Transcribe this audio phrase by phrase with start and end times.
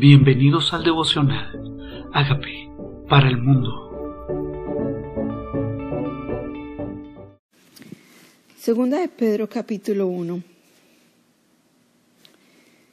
[0.00, 2.08] Bienvenidos al devocional.
[2.14, 2.70] Hágame
[3.06, 3.68] para el mundo.
[8.58, 10.42] Segunda de Pedro capítulo 1.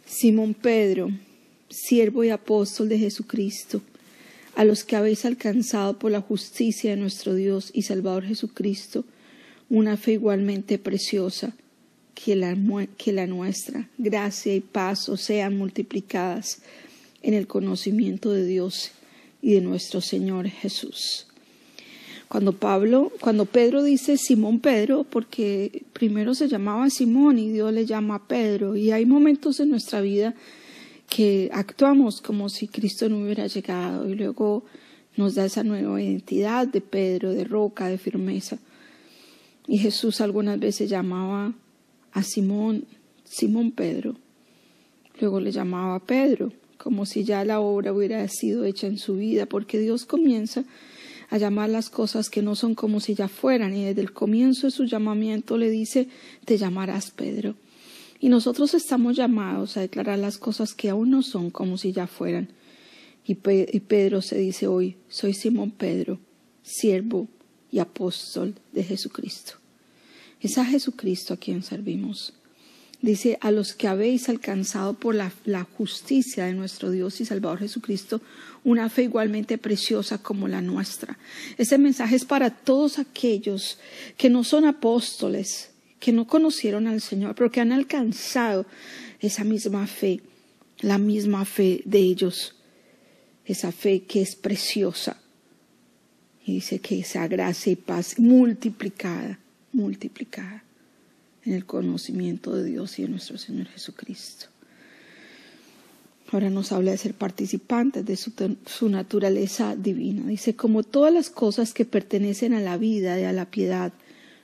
[0.05, 1.09] Simón Pedro,
[1.69, 3.81] siervo y apóstol de Jesucristo,
[4.57, 9.05] a los que habéis alcanzado por la justicia de nuestro Dios y Salvador Jesucristo,
[9.69, 11.53] una fe igualmente preciosa
[12.13, 16.61] que la, nuestra, gracia y paz os sean multiplicadas
[17.21, 18.91] en el conocimiento de Dios
[19.41, 21.27] y de nuestro Señor Jesús.
[22.27, 27.85] Cuando Pablo, cuando Pedro dice Simón Pedro, porque primero se llamaba Simón y Dios le
[27.85, 30.35] llama Pedro, y hay momentos en nuestra vida
[31.07, 34.65] que actuamos como si Cristo no hubiera llegado y luego
[35.15, 38.59] nos da esa nueva identidad de Pedro, de roca, de firmeza.
[39.67, 41.53] Y Jesús algunas veces llamaba
[42.11, 42.85] a Simón,
[43.23, 44.15] Simón Pedro.
[45.19, 49.45] Luego le llamaba Pedro, como si ya la obra hubiera sido hecha en su vida,
[49.45, 50.63] porque Dios comienza
[51.29, 54.67] a llamar las cosas que no son como si ya fueran, y desde el comienzo
[54.67, 56.07] de su llamamiento le dice,
[56.45, 57.55] te llamarás Pedro.
[58.19, 62.07] Y nosotros estamos llamados a declarar las cosas que aún no son como si ya
[62.07, 62.49] fueran.
[63.25, 66.17] Y, Pedro se dice hoy, soy Simón Pedro,
[66.63, 67.27] siervo
[67.69, 69.53] y apóstol de Jesucristo.
[70.39, 72.33] Es a Jesucristo a quien servimos.
[73.01, 75.31] Dice, a los que habéis alcanzado por la,
[75.77, 78.21] justicia de nuestro Dios y Salvador Jesucristo
[78.63, 81.17] una fe igualmente preciosa como la nuestra.
[81.57, 83.77] Ese mensaje es para todos aquellos
[84.17, 88.65] que no son apóstoles, que no conocieron al Señor, pero que han alcanzado
[89.19, 90.21] esa misma fe,
[90.79, 92.55] la misma fe de ellos,
[93.45, 95.21] esa fe que es preciosa.
[96.43, 99.39] Y dice que esa gracia y paz multiplicada,
[99.71, 100.63] multiplicada
[101.47, 104.47] en el conocimiento de Dios y de nuestro Señor Jesucristo.
[106.29, 110.27] Ahora nos habla de ser participantes de su, naturaleza divina.
[110.27, 113.93] Dice, como todas las cosas que pertenecen a la vida y a la piedad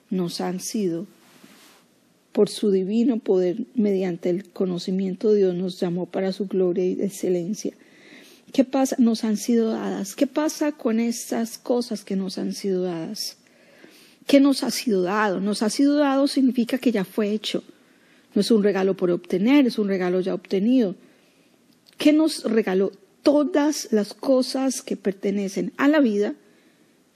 [0.09, 1.05] nos han sido,
[2.31, 6.94] por su divino poder, mediante el conocimiento de Dios, nos llamó para su gloria y
[7.01, 7.73] excelencia.
[8.53, 8.95] ¿Qué pasa?
[8.97, 10.16] Nos han sido dadas.
[10.16, 13.38] ¿Qué pasa con estas cosas que nos han sido dadas?
[14.28, 15.39] ¿Qué nos ha sido dado?
[15.39, 17.63] Nos ha sido dado significa que ya fue hecho.
[18.34, 20.95] No es un regalo por obtener, es un regalo ya obtenido.
[21.97, 22.91] ¿Qué nos regaló?
[23.22, 26.35] Todas las cosas que pertenecen a la vida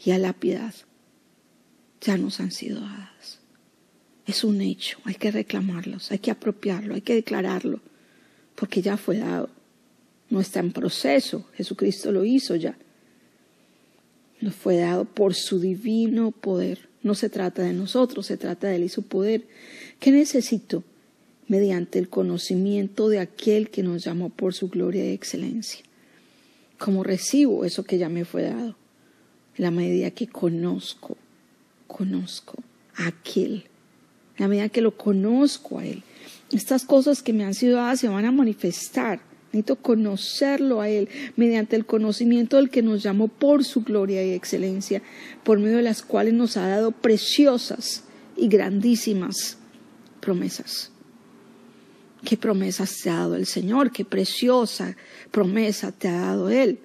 [0.04, 0.74] y a la piedad
[2.02, 3.40] ya nos han sido dadas.
[4.26, 7.80] Es un hecho, hay que reclamarlos, hay que apropiarlo, hay que declararlo,
[8.56, 9.50] porque ya fue dado.
[10.30, 12.78] No está en proceso, Jesucristo lo hizo ya.
[14.42, 16.87] Nos fue dado por su divino poder.
[17.04, 19.46] No se trata de nosotros, se trata de Él y su poder.
[20.00, 20.84] ¿Qué necesito?
[21.48, 25.84] Mediante el conocimiento de aquel que nos llamó por su gloria y excelencia.
[26.78, 28.76] ¿Cómo recibo eso que ya me fue dado?
[29.56, 31.18] La medida que conozco,
[31.88, 32.62] conozco
[32.96, 33.66] a aquel.
[34.38, 36.04] La medida que lo conozco a Él.
[36.52, 39.20] Estas cosas que me han sido dadas se van a manifestar
[39.52, 44.32] Necesito conocerlo a Él mediante el conocimiento del que nos llamó por su gloria y
[44.32, 45.02] excelencia,
[45.44, 48.04] por medio de las cuales nos ha dado preciosas
[48.36, 49.58] y grandísimas
[50.20, 50.92] promesas.
[52.26, 53.92] ¿Qué promesas te ha dado el Señor?
[53.92, 54.96] ¿Qué preciosa
[55.32, 56.80] promesa te ha dado Él?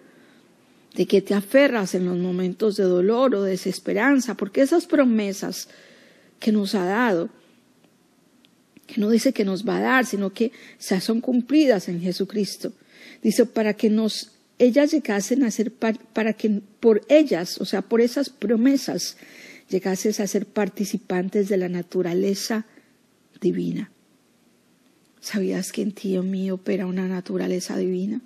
[0.94, 4.36] ¿De qué te aferras en los momentos de dolor o desesperanza?
[4.36, 5.68] Porque esas promesas
[6.38, 7.30] que nos ha dado
[8.92, 12.72] que no dice que nos va a dar, sino que ya son cumplidas en Jesucristo.
[13.22, 18.00] Dice, para que nos, ellas llegasen a ser, para que por ellas, o sea, por
[18.00, 19.16] esas promesas,
[19.70, 22.66] llegases a ser participantes de la naturaleza
[23.40, 23.90] divina.
[25.20, 28.20] ¿Sabías que en ti, o mí, opera una naturaleza divina?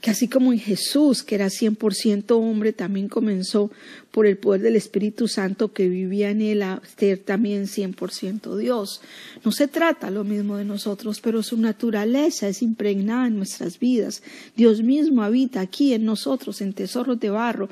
[0.00, 3.70] Que así como en Jesús, que era 100% hombre, también comenzó
[4.10, 9.02] por el poder del Espíritu Santo que vivía en él a ser también 100% Dios.
[9.44, 14.22] No se trata lo mismo de nosotros, pero su naturaleza es impregnada en nuestras vidas.
[14.56, 17.68] Dios mismo habita aquí en nosotros, en tesoros de barro,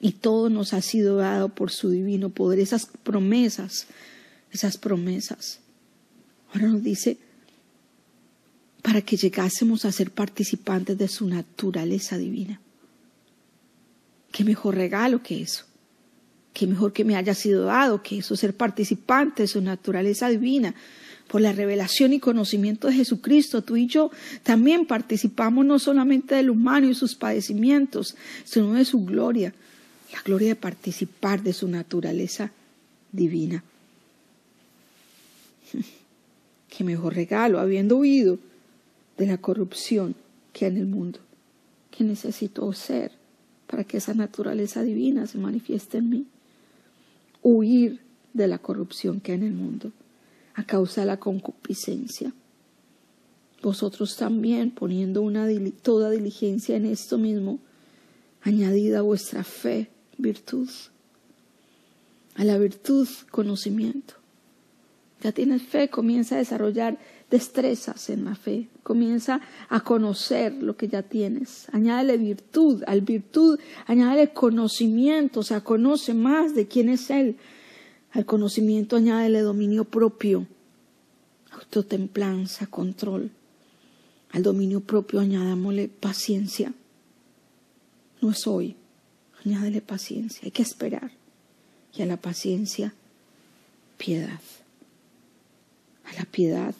[0.00, 2.58] y todo nos ha sido dado por su divino poder.
[2.58, 3.86] Esas promesas,
[4.50, 5.60] esas promesas.
[6.52, 7.18] Ahora nos dice,
[8.88, 12.58] para que llegásemos a ser participantes de su naturaleza divina.
[14.32, 15.66] ¿Qué mejor regalo que eso?
[16.54, 20.74] ¿Qué mejor que me haya sido dado que eso, ser participante de su naturaleza divina?
[21.26, 24.10] Por la revelación y conocimiento de Jesucristo, tú y yo
[24.42, 29.52] también participamos no solamente del humano y sus padecimientos, sino de su gloria,
[30.14, 32.52] la gloria de participar de su naturaleza
[33.12, 33.62] divina.
[36.74, 38.38] Qué mejor regalo, habiendo huido
[39.18, 40.14] de la corrupción
[40.52, 41.18] que hay en el mundo,
[41.90, 43.12] que necesito ser
[43.66, 46.26] para que esa naturaleza divina se manifieste en mí.
[47.42, 48.00] Huir
[48.32, 49.92] de la corrupción que hay en el mundo
[50.54, 52.32] a causa de la concupiscencia.
[53.62, 55.28] Vosotros también, poniendo
[55.82, 57.58] toda diligencia en esto mismo,
[58.42, 60.68] añadida a vuestra fe, virtud.
[62.34, 64.14] A la virtud, conocimiento.
[65.22, 66.98] Ya tienes fe, comienza a desarrollar
[67.30, 73.58] destrezas en la fe, comienza a conocer lo que ya tienes, añádele virtud, al virtud
[73.86, 77.36] añádele conocimiento, o sea, conoce más de quién es Él,
[78.12, 80.46] al conocimiento añádele dominio propio,
[81.52, 83.30] autotemplanza, control,
[84.30, 86.72] al dominio propio añadámosle paciencia,
[88.22, 88.74] no es hoy,
[89.44, 91.12] añádele paciencia, hay que esperar,
[91.94, 92.94] y a la paciencia,
[93.98, 94.40] piedad,
[96.04, 96.74] a la piedad,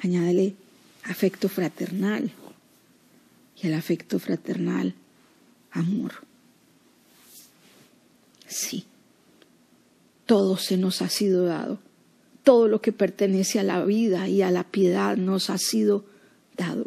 [0.00, 0.54] añádele
[1.04, 2.30] afecto fraternal
[3.62, 4.94] y al afecto fraternal
[5.70, 6.12] amor.
[8.46, 8.84] Sí,
[10.26, 11.78] todo se nos ha sido dado,
[12.42, 16.04] todo lo que pertenece a la vida y a la piedad nos ha sido
[16.56, 16.86] dado.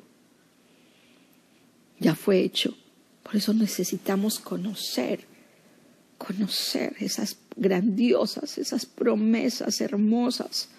[2.00, 2.78] Ya fue hecho.
[3.24, 5.26] Por eso necesitamos conocer,
[6.18, 10.70] conocer esas grandiosas, esas promesas hermosas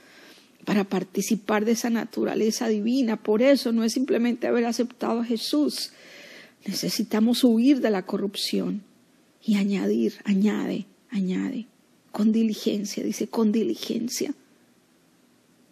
[0.69, 3.17] para participar de esa naturaleza divina.
[3.17, 5.93] Por eso no es simplemente haber aceptado a Jesús.
[6.67, 8.83] Necesitamos huir de la corrupción
[9.43, 11.65] y añadir, añade, añade,
[12.13, 14.35] con diligencia, dice, con diligencia.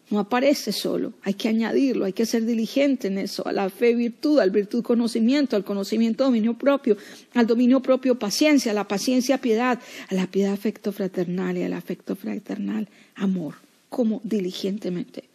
[0.08, 3.94] No aparece solo, hay que añadirlo, hay que ser diligente en eso, a la fe
[3.94, 6.96] virtud, al virtud conocimiento, al conocimiento dominio propio,
[7.34, 9.78] al dominio propio paciencia, a la paciencia piedad,
[10.08, 13.65] a la piedad afecto fraternal y al afecto fraternal amor
[13.96, 15.31] como diligentemente.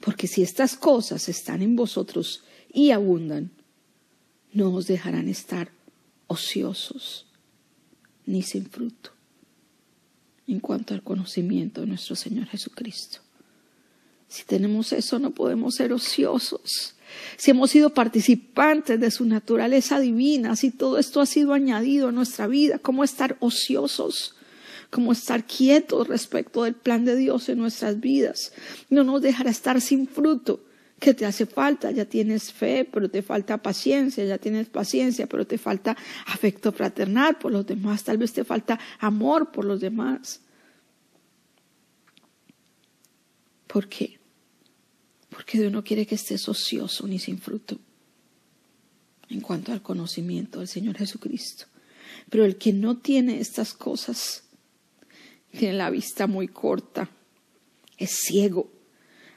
[0.00, 3.52] Porque si estas cosas están en vosotros y abundan,
[4.52, 5.70] no os dejarán estar
[6.26, 7.26] ociosos
[8.26, 9.12] ni sin fruto
[10.48, 13.20] en cuanto al conocimiento de nuestro Señor Jesucristo.
[14.26, 16.96] Si tenemos eso, no podemos ser ociosos.
[17.36, 22.12] Si hemos sido participantes de su naturaleza divina, si todo esto ha sido añadido a
[22.12, 24.34] nuestra vida, ¿cómo estar ociosos?
[24.90, 28.52] Como estar quietos respecto del plan de Dios en nuestras vidas.
[28.88, 30.64] No nos dejará estar sin fruto.
[30.98, 31.90] que te hace falta?
[31.90, 35.94] Ya tienes fe, pero te falta paciencia, ya tienes paciencia, pero te falta
[36.26, 40.40] afecto fraternal por los demás, tal vez te falta amor por los demás.
[43.66, 44.18] ¿Por qué?
[45.28, 47.78] Porque Dios no quiere que estés ocioso ni sin fruto
[49.28, 51.66] en cuanto al conocimiento del Señor Jesucristo.
[52.30, 54.44] Pero el que no tiene estas cosas
[55.56, 57.10] tiene la vista muy corta,
[57.98, 58.70] es ciego,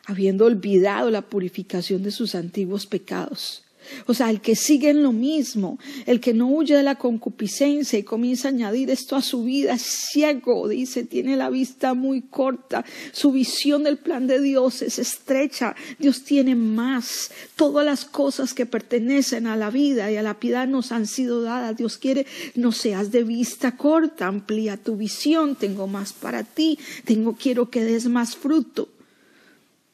[0.06, 3.64] habiendo olvidado la purificación de sus antiguos pecados.
[4.06, 8.00] O sea, el que sigue en lo mismo, el que no huye de la concupiscencia
[8.00, 12.22] y comienza a añadir esto a su vida, es ciego, dice, tiene la vista muy
[12.22, 18.54] corta, su visión del plan de Dios es estrecha, Dios tiene más, todas las cosas
[18.54, 22.26] que pertenecen a la vida y a la piedad nos han sido dadas, Dios quiere
[22.56, 27.84] no seas de vista corta, amplía tu visión, tengo más para ti, tengo, quiero que
[27.84, 28.90] des más fruto,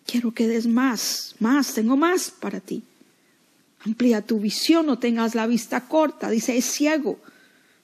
[0.06, 2.84] quiero que des más, más, tengo más para ti.
[3.86, 6.30] Amplía tu visión, no tengas la vista corta.
[6.32, 7.20] Dice, es ciego,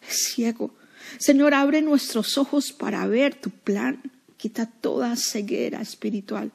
[0.07, 0.73] es ciego.
[1.19, 4.01] Señor, abre nuestros ojos para ver tu plan.
[4.37, 6.51] Quita toda ceguera espiritual.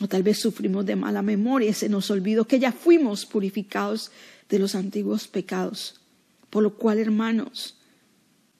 [0.00, 4.10] O tal vez sufrimos de mala memoria, se nos olvidó que ya fuimos purificados
[4.48, 6.00] de los antiguos pecados.
[6.50, 7.76] Por lo cual, hermanos,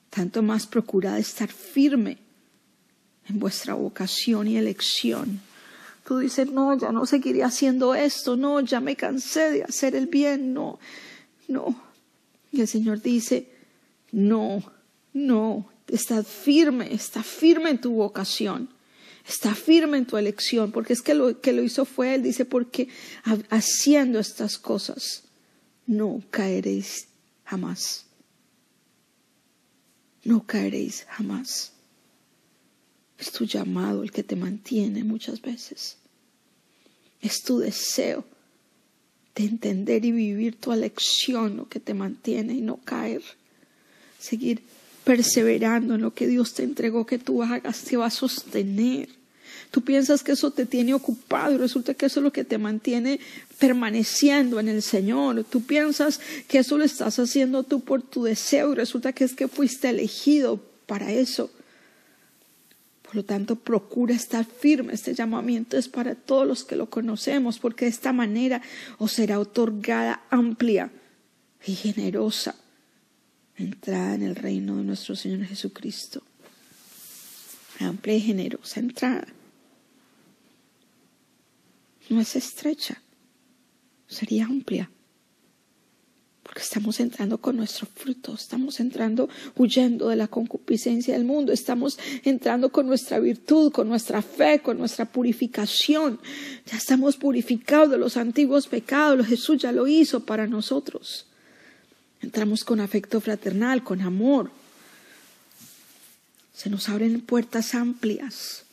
[0.09, 2.19] tanto más procurad estar firme
[3.27, 5.41] en vuestra vocación y elección
[6.09, 10.07] Tú dices, no, ya no seguiré haciendo esto, no, ya me cansé de hacer el
[10.07, 10.79] bien, no,
[11.47, 11.79] no.
[12.51, 13.47] Y el Señor dice,
[14.11, 14.63] no,
[15.13, 18.69] no, está firme, está firme en tu vocación,
[19.23, 22.43] está firme en tu elección, porque es que lo que lo hizo fue Él, dice,
[22.43, 22.87] porque
[23.51, 25.25] haciendo estas cosas
[25.85, 27.07] no caeréis
[27.43, 28.07] jamás.
[30.23, 31.73] No caeréis jamás.
[33.19, 35.98] Es tu llamado el que te mantiene muchas veces.
[37.21, 38.23] Es tu deseo
[39.35, 43.21] de entender y vivir tu elección lo que te mantiene y no caer.
[44.19, 44.61] Seguir
[45.03, 49.09] perseverando en lo que Dios te entregó que tú hagas, te va a sostener.
[49.71, 52.57] Tú piensas que eso te tiene ocupado y resulta que eso es lo que te
[52.57, 53.19] mantiene
[53.59, 55.43] permaneciendo en el Señor.
[55.43, 59.33] Tú piensas que eso lo estás haciendo tú por tu deseo y resulta que es
[59.33, 61.51] que fuiste elegido para eso
[63.09, 64.93] Por lo tanto, procura estar firme.
[64.93, 68.61] Este llamamiento es para todos los que lo conocemos, porque de esta manera
[68.99, 70.91] os será otorgada amplia
[71.65, 72.53] y generosa
[73.57, 76.21] entrada en el reino de nuestro Señor Jesucristo.
[77.79, 79.27] Amplia y generosa entrada.
[82.09, 83.01] No es estrecha,
[84.07, 84.87] sería amplia
[86.49, 91.99] porque estamos entrando con nuestro fruto, estamos entrando huyendo de la concupiscencia del mundo, estamos
[92.23, 96.19] entrando con nuestra virtud, con nuestra fe, con nuestra purificación.
[96.65, 101.27] Ya estamos purificados de los antiguos pecados, Jesús ya lo hizo para nosotros.
[102.19, 104.49] Entramos con afecto fraternal, con amor.
[106.55, 108.63] Se nos abren puertas amplias,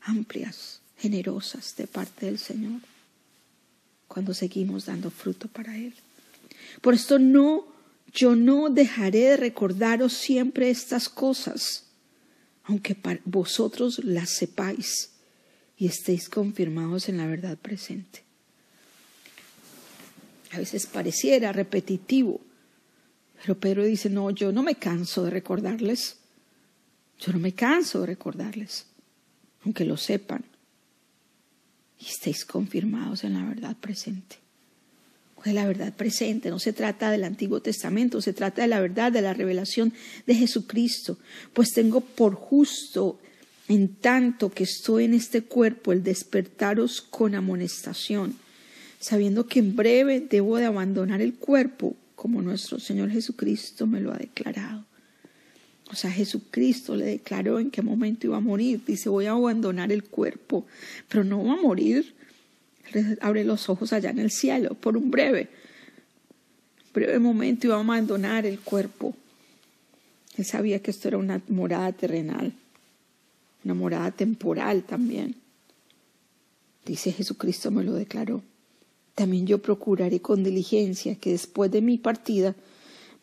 [0.00, 2.80] amplias, generosas de parte del Señor,
[4.08, 5.94] cuando seguimos dando fruto para Él.
[6.80, 7.66] Por esto no,
[8.12, 11.84] yo no dejaré de recordaros siempre estas cosas,
[12.64, 15.10] aunque vosotros las sepáis
[15.76, 18.22] y estéis confirmados en la verdad presente.
[20.52, 22.40] A veces pareciera repetitivo,
[23.40, 26.18] pero Pedro dice, no, yo no me canso de recordarles,
[27.18, 28.86] yo no me canso de recordarles,
[29.64, 30.44] aunque lo sepan
[31.98, 34.42] y estéis confirmados en la verdad presente
[35.44, 39.12] de la verdad presente, no se trata del Antiguo Testamento, se trata de la verdad,
[39.12, 39.92] de la revelación
[40.26, 41.18] de Jesucristo.
[41.52, 43.18] Pues tengo por justo,
[43.68, 48.34] en tanto que estoy en este cuerpo, el despertaros con amonestación,
[49.00, 54.12] sabiendo que en breve debo de abandonar el cuerpo, como nuestro Señor Jesucristo me lo
[54.12, 54.84] ha declarado.
[55.90, 58.80] O sea, Jesucristo le declaró en qué momento iba a morir.
[58.86, 60.66] Dice, voy a abandonar el cuerpo,
[61.08, 62.14] pero no va a morir
[63.20, 65.48] abre los ojos allá en el cielo por un breve,
[66.92, 69.14] breve momento iba a abandonar el cuerpo.
[70.36, 72.52] Él sabía que esto era una morada terrenal,
[73.64, 75.36] una morada temporal también.
[76.84, 78.42] Dice Jesucristo me lo declaró.
[79.14, 82.54] También yo procuraré con diligencia que después de mi partida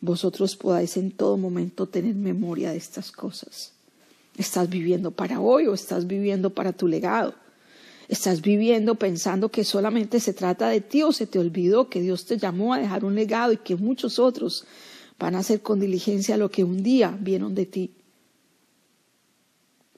[0.00, 3.72] vosotros podáis en todo momento tener memoria de estas cosas.
[4.36, 7.34] ¿Estás viviendo para hoy o estás viviendo para tu legado?
[8.10, 12.26] Estás viviendo pensando que solamente se trata de ti o se te olvidó que Dios
[12.26, 14.64] te llamó a dejar un legado y que muchos otros
[15.16, 17.94] van a hacer con diligencia lo que un día vieron de ti.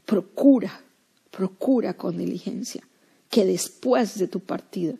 [0.04, 0.82] Procura,
[1.30, 2.86] procura con diligencia
[3.30, 4.94] que después de tu partida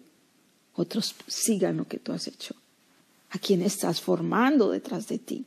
[0.75, 2.55] otros sigan lo que tú has hecho.
[3.29, 5.45] ¿A quién estás formando detrás de ti?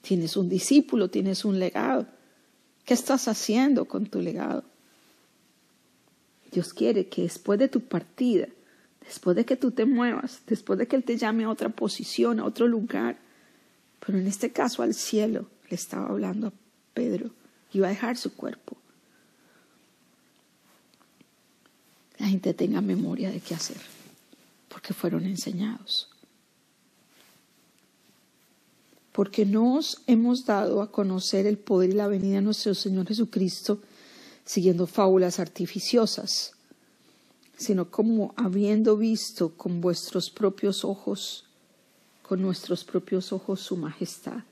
[0.00, 2.06] Tienes un discípulo, tienes un legado.
[2.86, 4.64] ¿Qué estás haciendo con tu legado?
[6.58, 8.48] Dios quiere que después de tu partida,
[9.06, 12.40] después de que tú te muevas, después de que Él te llame a otra posición,
[12.40, 13.16] a otro lugar,
[14.04, 16.52] pero en este caso al cielo, le estaba hablando a
[16.94, 17.30] Pedro,
[17.72, 18.76] iba a dejar su cuerpo.
[22.18, 23.80] La gente tenga memoria de qué hacer,
[24.68, 26.10] porque fueron enseñados.
[29.12, 33.80] Porque nos hemos dado a conocer el poder y la venida de nuestro Señor Jesucristo,
[34.48, 36.52] siguiendo fábulas artificiosas,
[37.58, 41.44] sino como habiendo visto con vuestros propios ojos,
[42.22, 44.44] con nuestros propios ojos su majestad.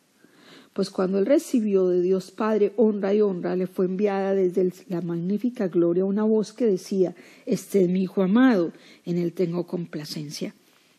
[0.74, 5.00] Pues cuando él recibió de Dios Padre honra y honra, le fue enviada desde la
[5.00, 7.14] magnífica gloria una voz que decía,
[7.46, 8.72] Este es mi Hijo amado,
[9.06, 10.54] en él tengo complacencia.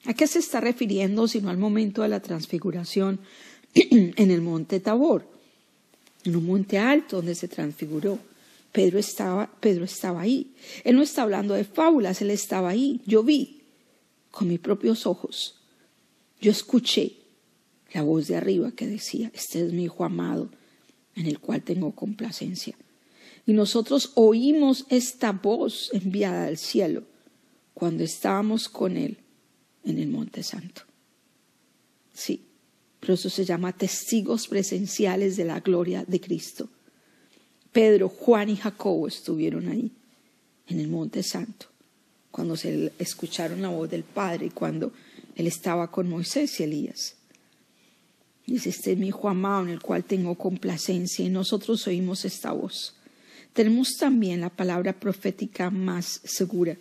[0.05, 3.19] ¿A qué se está refiriendo sino al momento de la transfiguración
[3.75, 5.27] en el monte Tabor,
[6.23, 8.17] en un monte alto donde se transfiguró?
[8.77, 10.53] Pedro estaba, Pedro estaba ahí.
[10.83, 13.01] Él no está hablando de fábulas, él estaba ahí.
[13.07, 13.63] Yo vi
[14.29, 15.55] con mis propios ojos.
[16.39, 17.13] Yo escuché
[17.91, 20.51] la voz de arriba que decía, este es mi hijo amado,
[21.15, 22.77] en el cual tengo complacencia.
[23.47, 27.01] Y nosotros oímos esta voz enviada al cielo
[27.73, 29.17] cuando estábamos con él
[29.85, 30.83] en el Monte Santo.
[32.13, 32.45] Sí,
[32.99, 36.69] pero eso se llama testigos presenciales de la gloria de Cristo.
[37.71, 39.91] Pedro, Juan y Jacobo estuvieron ahí,
[40.67, 41.67] en el Monte Santo,
[42.31, 44.91] cuando se escucharon la voz del Padre y cuando
[45.35, 47.15] él estaba con Moisés y Elías.
[48.45, 52.53] Dice, este es mi hijo amado en el cual tengo complacencia y nosotros oímos esta
[52.53, 52.95] voz.
[53.53, 56.77] Tenemos también la palabra profética más segura,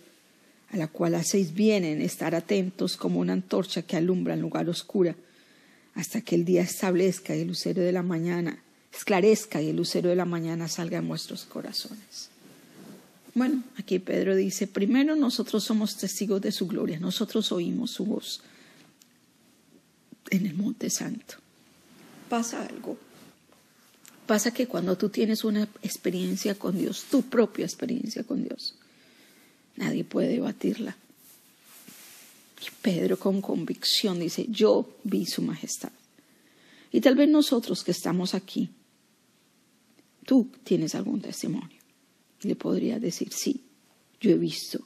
[0.70, 4.68] a la cual hacéis bien en estar atentos como una antorcha que alumbra en lugar
[4.68, 5.14] oscuro,
[5.94, 8.62] hasta que el día establezca el lucero de la mañana
[8.92, 12.30] esclarezca y el lucero de la mañana salga en nuestros corazones.
[13.34, 18.40] Bueno, aquí Pedro dice, primero nosotros somos testigos de su gloria, nosotros oímos su voz
[20.30, 21.34] en el Monte Santo.
[22.28, 22.98] Pasa algo.
[24.26, 28.74] Pasa que cuando tú tienes una experiencia con Dios, tu propia experiencia con Dios,
[29.76, 30.96] nadie puede debatirla.
[32.60, 35.92] Y Pedro con convicción dice, yo vi su majestad.
[36.90, 38.70] Y tal vez nosotros que estamos aquí,
[40.26, 41.78] tú tienes algún testimonio.
[42.42, 43.64] Le podrías decir, sí,
[44.20, 44.80] yo he visto,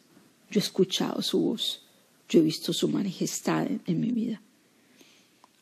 [0.51, 1.83] yo he escuchado su voz,
[2.29, 4.41] yo he visto su majestad en, en mi vida.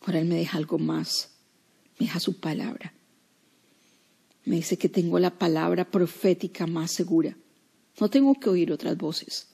[0.03, 1.31] Ahora Él me deja algo más,
[1.99, 2.93] me deja su palabra.
[4.45, 7.35] Me dice que tengo la palabra profética más segura.
[7.99, 9.49] No tengo que oír otras voces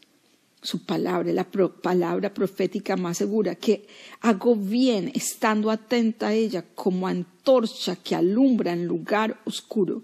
[0.65, 3.87] su palabra, la palabra profética más segura, que
[4.23, 10.03] hago bien estando atenta a ella como antorcha que alumbra en lugar oscuro.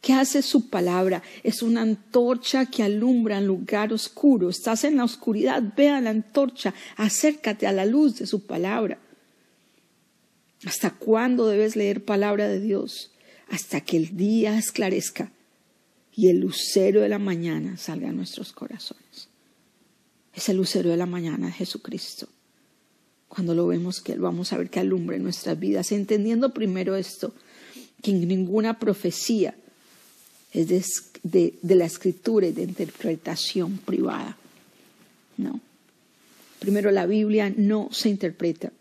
[0.00, 1.22] ¿Qué hace su palabra?
[1.42, 4.48] Es una antorcha que alumbra en lugar oscuro.
[4.48, 8.98] Estás en la oscuridad, vea la antorcha, acércate a la luz de su palabra.
[10.64, 13.12] ¿Hasta cuándo debes leer palabra de Dios?
[13.50, 15.32] Hasta que el día esclarezca
[16.14, 19.28] y el lucero de la mañana salga a nuestros corazones
[20.38, 22.28] es el lucero de la mañana de Jesucristo.
[23.28, 27.34] Cuando lo vemos, que vamos a ver que alumbre nuestras vidas, entendiendo primero esto,
[28.02, 29.56] que ninguna profecía
[30.62, 34.36] es de, de la escritura y de interpretación privada.
[35.36, 35.60] No.
[36.58, 38.72] Primero, la Biblia no se interpreta,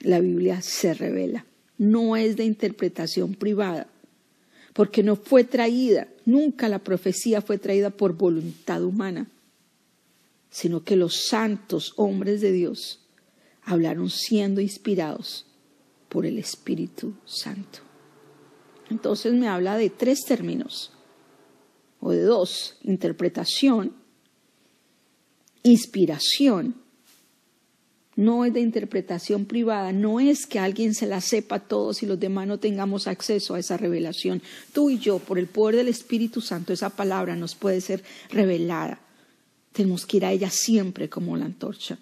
[0.00, 1.44] la Biblia se revela.
[1.78, 3.88] No es de interpretación privada,
[4.72, 9.26] porque no fue traída, nunca la profecía fue traída por voluntad humana
[10.52, 13.00] sino que los santos hombres de Dios
[13.64, 15.46] hablaron siendo inspirados
[16.10, 17.80] por el Espíritu Santo.
[18.92, 20.92] Entonces me habla de tres términos,
[22.00, 23.92] o de dos, interpretación,
[25.64, 26.76] inspiración.
[28.14, 32.20] No es de interpretación privada, no es que alguien se la sepa todos y los
[32.20, 34.42] demás no tengamos acceso a esa revelación.
[34.72, 39.00] Tú y yo, por el poder del Espíritu Santo, esa palabra nos puede ser revelada
[39.72, 41.98] tenemos que ir a ella siempre como la antorcha.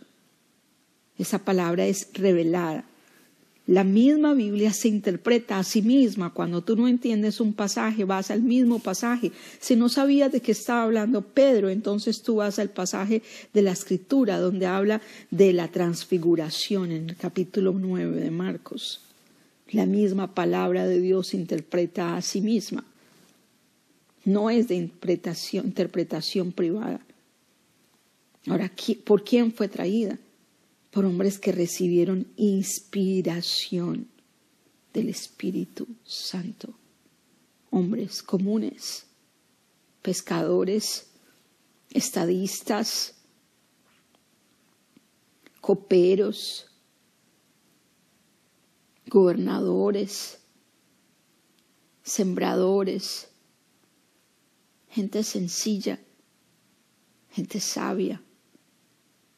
[1.17, 2.85] Esa palabra es revelada.
[3.71, 6.35] La misma Biblia se interpreta a sí misma.
[6.35, 9.31] Cuando tú no entiendes un pasaje, vas al mismo pasaje.
[9.61, 13.23] Si no sabías de qué estaba hablando Pedro, entonces tú vas al pasaje
[13.55, 19.03] de la Escritura, donde habla de la transfiguración en el capítulo 9 de Marcos.
[19.71, 22.85] La misma palabra de Dios se interpreta a sí misma.
[24.25, 26.99] No es de interpretación, interpretación privada.
[28.49, 28.69] Ahora,
[29.05, 30.19] ¿por quién fue traída?
[30.91, 34.09] Por hombres que recibieron inspiración
[34.93, 36.75] del Espíritu Santo.
[37.71, 39.07] Hombres comunes,
[40.03, 41.07] pescadores,
[41.93, 43.15] estadistas,
[45.61, 46.67] coperos,
[49.07, 50.39] gobernadores,
[52.03, 53.29] sembradores,
[54.89, 56.01] gente sencilla,
[57.31, 58.21] gente sabia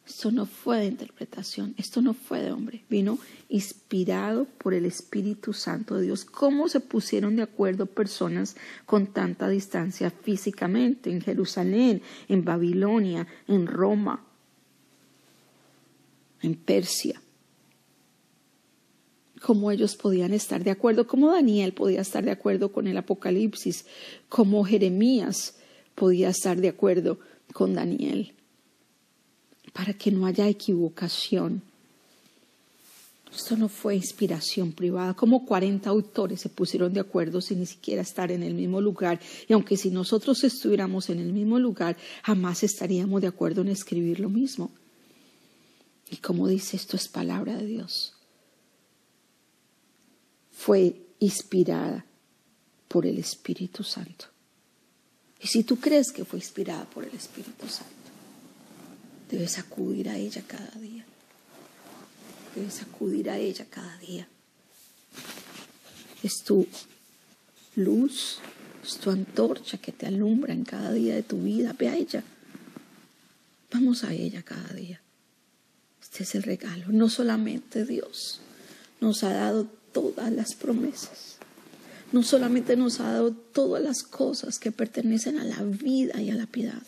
[0.06, 5.52] esto no fue de interpretación, esto no fue de hombre, vino inspirado por el Espíritu
[5.52, 6.24] Santo de Dios.
[6.24, 13.66] ¿Cómo se pusieron de acuerdo personas con tanta distancia físicamente en Jerusalén, en Babilonia, en
[13.66, 14.24] Roma,
[16.40, 17.20] en Persia?
[19.40, 23.86] cómo ellos podían estar de acuerdo, cómo Daniel podía estar de acuerdo con el Apocalipsis,
[24.28, 25.56] cómo Jeremías
[25.96, 27.18] podía estar de acuerdo
[27.52, 28.34] con Daniel
[29.72, 31.62] para que no haya equivocación.
[33.34, 35.14] Esto no fue inspiración privada.
[35.14, 39.20] Como 40 autores se pusieron de acuerdo sin ni siquiera estar en el mismo lugar.
[39.48, 44.20] Y aunque si nosotros estuviéramos en el mismo lugar, jamás estaríamos de acuerdo en escribir
[44.20, 44.70] lo mismo.
[46.10, 48.12] Y como dice, esto es palabra de Dios.
[50.50, 52.04] Fue inspirada
[52.86, 54.26] por el Espíritu Santo.
[55.40, 58.01] Y si tú crees que fue inspirada por el Espíritu Santo,
[59.32, 61.06] Debes acudir a ella cada día.
[62.54, 64.28] Debes acudir a ella cada día.
[66.22, 66.66] Es tu
[67.76, 68.40] luz,
[68.84, 71.74] es tu antorcha que te alumbra en cada día de tu vida.
[71.78, 72.22] Ve a ella.
[73.72, 75.00] Vamos a ella cada día.
[76.02, 76.84] Este es el regalo.
[76.88, 78.42] No solamente Dios
[79.00, 81.38] nos ha dado todas las promesas.
[82.12, 86.34] No solamente nos ha dado todas las cosas que pertenecen a la vida y a
[86.34, 86.82] la piedad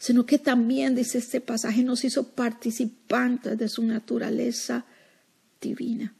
[0.00, 4.86] sino que también, dice este pasaje, nos hizo participantes de su naturaleza
[5.60, 6.14] divina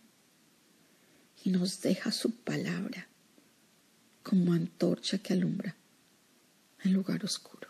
[1.42, 3.08] y nos deja su palabra
[4.22, 5.74] como antorcha que alumbra
[6.84, 7.68] en lugar oscuro.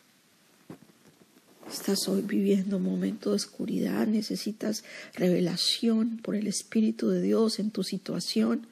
[1.73, 4.83] Estás hoy viviendo un momento de oscuridad, necesitas
[5.14, 8.66] revelación por el Espíritu de Dios en tu situación.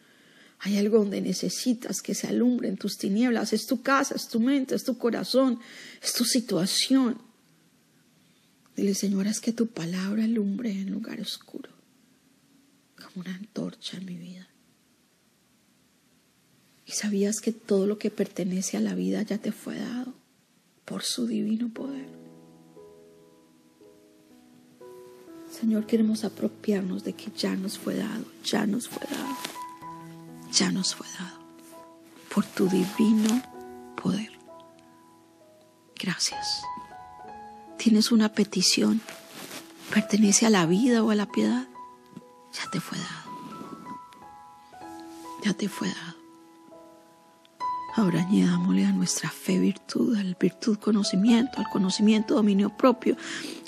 [0.59, 3.53] Hay algo donde necesitas que se alumbre en tus tinieblas.
[3.53, 5.61] Es tu casa, es tu mente, es tu corazón,
[6.03, 7.28] es tu situación.
[8.79, 11.69] Dile, Señor, es que tu palabra alumbre en lugar oscuro,
[12.95, 14.47] como una antorcha en mi vida.
[16.87, 20.15] Y sabías que todo lo que pertenece a la vida ya te fue dado
[20.85, 22.07] por su divino poder.
[25.51, 29.37] Señor, queremos apropiarnos de que ya nos fue dado, ya nos fue dado,
[30.53, 31.41] ya nos fue dado
[32.33, 33.43] por tu divino
[34.01, 34.31] poder.
[35.97, 36.63] Gracias.
[37.79, 39.01] Tienes una petición,
[39.95, 41.67] pertenece a la vida o a la piedad,
[42.53, 43.29] ya te fue dado.
[45.45, 46.19] Ya te fue dado.
[47.95, 53.17] Ahora añadámosle a nuestra fe virtud, al virtud conocimiento, al conocimiento dominio propio,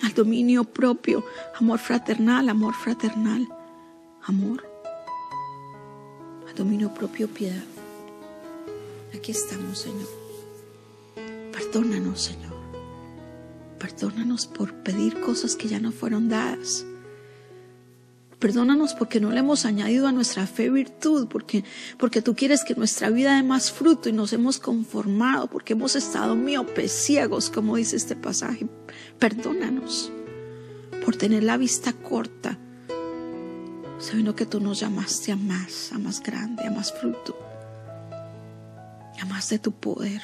[0.03, 1.25] al dominio propio,
[1.59, 3.49] amor fraternal, amor fraternal,
[4.25, 4.65] amor,
[6.49, 7.65] al dominio propio piedad.
[9.15, 10.09] Aquí estamos, Señor.
[11.53, 12.50] Perdónanos, Señor.
[13.81, 16.85] Perdónanos por pedir cosas que ya no fueron dadas.
[18.39, 21.65] Perdónanos porque no le hemos añadido a nuestra fe virtud, porque,
[21.99, 25.97] porque tú quieres que nuestra vida dé más fruto y nos hemos conformado, porque hemos
[25.97, 28.67] estado miopes, ciegos, como dice este pasaje.
[29.19, 30.13] Perdónanos
[31.03, 32.59] por tener la vista corta,
[33.99, 37.35] sabiendo que tú nos llamaste a más, a más grande, a más fruto,
[39.21, 40.21] a más de tu poder.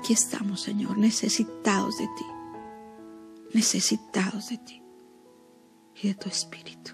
[0.00, 2.24] Aquí estamos, Señor, necesitados de ti,
[3.52, 4.82] necesitados de ti
[6.02, 6.92] y de tu espíritu.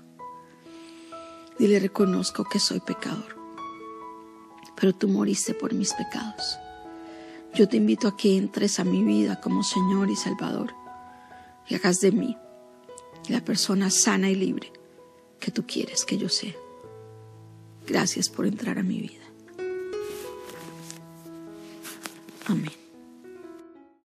[1.56, 3.36] Dile, reconozco que soy pecador,
[4.74, 6.58] pero tú moriste por mis pecados.
[7.54, 10.74] Yo te invito a que entres a mi vida como Señor y Salvador
[11.68, 12.36] y hagas de mí
[13.28, 14.72] la persona sana y libre
[15.38, 16.56] que tú quieres que yo sea.
[17.86, 19.24] Gracias por entrar a mi vida.
[22.46, 22.85] Amén.